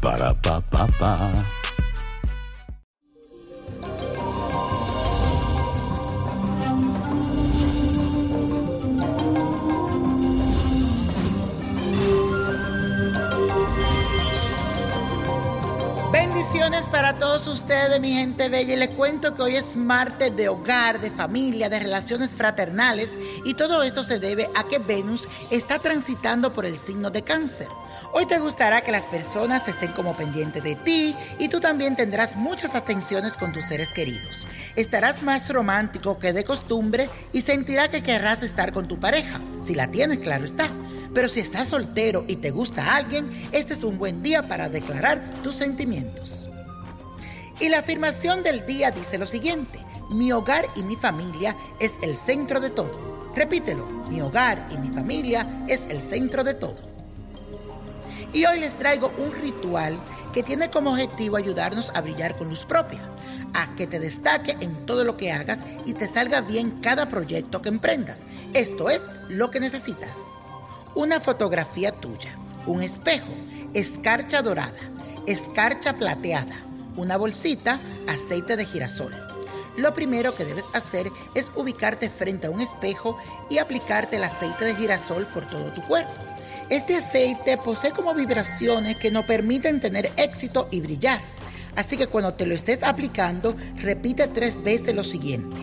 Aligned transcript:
Para 0.00 0.34
pa. 0.34 1.46
Bendiciones 16.12 16.86
para 16.88 17.18
todos 17.18 17.46
ustedes, 17.46 18.00
mi 18.00 18.12
gente 18.12 18.48
bella. 18.48 18.74
Y 18.74 18.76
les 18.76 18.88
cuento 18.90 19.34
que 19.34 19.42
hoy 19.42 19.56
es 19.56 19.76
martes 19.76 20.34
de 20.36 20.48
hogar, 20.48 21.00
de 21.00 21.10
familia, 21.10 21.68
de 21.68 21.78
relaciones 21.78 22.34
fraternales. 22.34 23.10
Y 23.44 23.54
todo 23.54 23.82
esto 23.82 24.04
se 24.04 24.18
debe 24.18 24.48
a 24.54 24.64
que 24.64 24.78
Venus 24.78 25.28
está 25.50 25.78
transitando 25.78 26.52
por 26.52 26.64
el 26.64 26.78
signo 26.78 27.10
de 27.10 27.22
cáncer. 27.22 27.68
Hoy 28.18 28.24
te 28.24 28.38
gustará 28.38 28.80
que 28.80 28.92
las 28.92 29.04
personas 29.04 29.68
estén 29.68 29.92
como 29.92 30.16
pendientes 30.16 30.62
de 30.62 30.74
ti 30.74 31.14
y 31.38 31.50
tú 31.50 31.60
también 31.60 31.96
tendrás 31.96 32.34
muchas 32.34 32.74
atenciones 32.74 33.36
con 33.36 33.52
tus 33.52 33.66
seres 33.66 33.90
queridos. 33.90 34.48
Estarás 34.74 35.22
más 35.22 35.52
romántico 35.52 36.18
que 36.18 36.32
de 36.32 36.42
costumbre 36.42 37.10
y 37.34 37.42
sentirá 37.42 37.90
que 37.90 38.02
querrás 38.02 38.42
estar 38.42 38.72
con 38.72 38.88
tu 38.88 38.98
pareja, 38.98 39.42
si 39.60 39.74
la 39.74 39.90
tienes, 39.90 40.20
claro 40.20 40.46
está. 40.46 40.70
Pero 41.12 41.28
si 41.28 41.40
estás 41.40 41.68
soltero 41.68 42.24
y 42.26 42.36
te 42.36 42.52
gusta 42.52 42.96
alguien, 42.96 43.30
este 43.52 43.74
es 43.74 43.84
un 43.84 43.98
buen 43.98 44.22
día 44.22 44.48
para 44.48 44.70
declarar 44.70 45.22
tus 45.42 45.54
sentimientos. 45.54 46.48
Y 47.60 47.68
la 47.68 47.80
afirmación 47.80 48.42
del 48.42 48.64
día 48.64 48.92
dice 48.92 49.18
lo 49.18 49.26
siguiente, 49.26 49.78
mi 50.08 50.32
hogar 50.32 50.64
y 50.74 50.82
mi 50.84 50.96
familia 50.96 51.54
es 51.80 51.92
el 52.00 52.16
centro 52.16 52.60
de 52.60 52.70
todo. 52.70 53.28
Repítelo, 53.36 53.84
mi 54.08 54.22
hogar 54.22 54.66
y 54.70 54.78
mi 54.78 54.88
familia 54.88 55.58
es 55.68 55.82
el 55.90 56.00
centro 56.00 56.44
de 56.44 56.54
todo. 56.54 56.95
Y 58.32 58.44
hoy 58.44 58.60
les 58.60 58.76
traigo 58.76 59.12
un 59.18 59.32
ritual 59.32 59.98
que 60.32 60.42
tiene 60.42 60.70
como 60.70 60.90
objetivo 60.90 61.36
ayudarnos 61.36 61.90
a 61.94 62.00
brillar 62.02 62.36
con 62.36 62.48
luz 62.48 62.64
propia, 62.64 63.00
a 63.54 63.74
que 63.74 63.86
te 63.86 63.98
destaque 63.98 64.56
en 64.60 64.84
todo 64.84 65.04
lo 65.04 65.16
que 65.16 65.32
hagas 65.32 65.60
y 65.84 65.94
te 65.94 66.08
salga 66.08 66.42
bien 66.42 66.80
cada 66.82 67.08
proyecto 67.08 67.62
que 67.62 67.70
emprendas. 67.70 68.20
Esto 68.52 68.90
es 68.90 69.02
lo 69.28 69.50
que 69.50 69.60
necesitas. 69.60 70.18
Una 70.94 71.20
fotografía 71.20 71.92
tuya, 71.92 72.36
un 72.66 72.82
espejo, 72.82 73.32
escarcha 73.72 74.42
dorada, 74.42 74.80
escarcha 75.26 75.94
plateada, 75.94 76.56
una 76.96 77.16
bolsita, 77.16 77.80
aceite 78.06 78.56
de 78.56 78.66
girasol. 78.66 79.14
Lo 79.76 79.92
primero 79.92 80.34
que 80.34 80.44
debes 80.44 80.64
hacer 80.72 81.10
es 81.34 81.50
ubicarte 81.54 82.08
frente 82.08 82.46
a 82.46 82.50
un 82.50 82.60
espejo 82.60 83.18
y 83.50 83.58
aplicarte 83.58 84.16
el 84.16 84.24
aceite 84.24 84.64
de 84.64 84.74
girasol 84.74 85.26
por 85.26 85.46
todo 85.48 85.70
tu 85.72 85.82
cuerpo. 85.82 86.12
Este 86.68 86.96
aceite 86.96 87.56
posee 87.58 87.92
como 87.92 88.12
vibraciones 88.12 88.96
que 88.96 89.12
nos 89.12 89.24
permiten 89.24 89.78
tener 89.78 90.10
éxito 90.16 90.66
y 90.72 90.80
brillar. 90.80 91.20
Así 91.76 91.96
que 91.96 92.08
cuando 92.08 92.34
te 92.34 92.44
lo 92.44 92.54
estés 92.54 92.82
aplicando, 92.82 93.54
repite 93.76 94.26
tres 94.26 94.60
veces 94.60 94.92
lo 94.92 95.04
siguiente. 95.04 95.56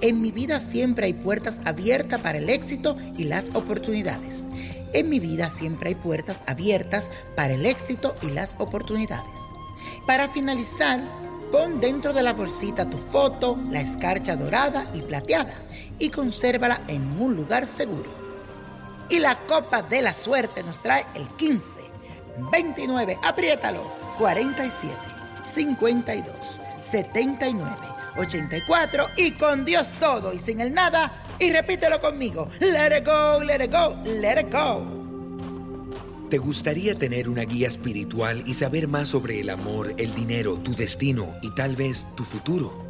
En 0.00 0.20
mi 0.20 0.32
vida 0.32 0.60
siempre 0.60 1.06
hay 1.06 1.12
puertas 1.12 1.58
abiertas 1.64 2.20
para 2.20 2.38
el 2.38 2.50
éxito 2.50 2.96
y 3.16 3.24
las 3.24 3.50
oportunidades. 3.54 4.44
En 4.92 5.08
mi 5.08 5.20
vida 5.20 5.50
siempre 5.50 5.90
hay 5.90 5.94
puertas 5.94 6.42
abiertas 6.46 7.08
para 7.36 7.54
el 7.54 7.64
éxito 7.64 8.16
y 8.20 8.30
las 8.30 8.56
oportunidades. 8.58 9.30
Para 10.04 10.28
finalizar, 10.28 11.00
pon 11.52 11.78
dentro 11.78 12.12
de 12.12 12.22
la 12.24 12.32
bolsita 12.32 12.90
tu 12.90 12.98
foto, 12.98 13.56
la 13.70 13.82
escarcha 13.82 14.34
dorada 14.34 14.90
y 14.94 15.02
plateada 15.02 15.54
y 16.00 16.08
consérvala 16.08 16.80
en 16.88 17.20
un 17.22 17.36
lugar 17.36 17.68
seguro. 17.68 18.29
Y 19.10 19.18
la 19.18 19.36
copa 19.46 19.82
de 19.82 20.02
la 20.02 20.14
suerte 20.14 20.62
nos 20.62 20.80
trae 20.80 21.04
el 21.14 21.28
15, 21.30 21.80
29, 22.52 23.18
apriétalo, 23.22 23.82
47, 24.18 24.94
52, 25.42 26.60
79, 26.80 27.70
84 28.16 29.06
y 29.16 29.32
con 29.32 29.64
Dios 29.64 29.92
todo 29.98 30.32
y 30.32 30.38
sin 30.38 30.60
el 30.60 30.72
nada. 30.72 31.24
Y 31.38 31.50
repítelo 31.50 32.00
conmigo, 32.00 32.48
let 32.60 32.96
it 32.98 33.04
go, 33.04 33.42
let 33.42 33.64
it 33.64 33.72
go, 33.72 33.96
let 34.04 34.40
it 34.40 34.52
go. 34.52 35.00
¿Te 36.28 36.38
gustaría 36.38 36.94
tener 36.94 37.28
una 37.28 37.42
guía 37.42 37.66
espiritual 37.66 38.44
y 38.46 38.54
saber 38.54 38.86
más 38.86 39.08
sobre 39.08 39.40
el 39.40 39.50
amor, 39.50 39.92
el 39.96 40.14
dinero, 40.14 40.58
tu 40.58 40.76
destino 40.76 41.34
y 41.42 41.52
tal 41.56 41.74
vez 41.74 42.06
tu 42.14 42.24
futuro? 42.24 42.89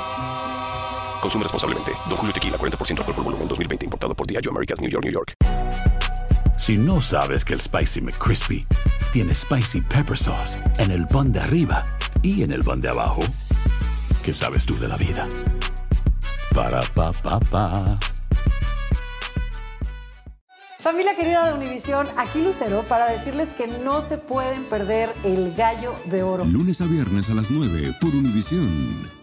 Consume 1.21 1.43
responsablemente. 1.43 1.91
Don 2.09 2.17
Julio 2.17 2.33
Tequila, 2.33 2.57
40% 2.57 2.99
alcohol 2.99 3.15
por 3.15 3.23
volumen, 3.23 3.47
2020. 3.47 3.85
Importado 3.85 4.15
por 4.15 4.27
Diageo 4.27 4.51
Americas, 4.51 4.81
New 4.81 4.89
York, 4.89 5.03
New 5.03 5.13
York. 5.13 5.35
Si 6.57 6.77
no 6.77 7.01
sabes 7.01 7.43
que 7.43 7.53
el 7.53 7.59
Spicy 7.59 8.01
McCrispy 8.01 8.67
tiene 9.13 9.33
Spicy 9.33 9.81
Pepper 9.81 10.17
Sauce 10.17 10.59
en 10.77 10.91
el 10.91 11.07
pan 11.07 11.31
de 11.31 11.39
arriba 11.39 11.85
y 12.21 12.43
en 12.43 12.51
el 12.51 12.63
pan 12.63 12.81
de 12.81 12.89
abajo, 12.89 13.21
¿qué 14.23 14.33
sabes 14.33 14.65
tú 14.65 14.77
de 14.77 14.87
la 14.87 14.95
vida? 14.95 15.27
Para, 16.53 16.81
pa, 16.93 17.11
pa, 17.11 17.39
pa. 17.39 17.99
Familia 20.79 21.15
querida 21.15 21.47
de 21.47 21.53
Univisión, 21.53 22.07
aquí 22.17 22.43
Lucero 22.43 22.83
para 22.87 23.07
decirles 23.07 23.51
que 23.51 23.67
no 23.67 24.01
se 24.01 24.17
pueden 24.17 24.63
perder 24.65 25.13
el 25.23 25.53
gallo 25.55 25.95
de 26.05 26.23
oro. 26.23 26.43
Lunes 26.45 26.81
a 26.81 26.85
viernes 26.85 27.29
a 27.29 27.33
las 27.33 27.51
9 27.51 27.95
por 27.99 28.15
Univisión. 28.15 29.20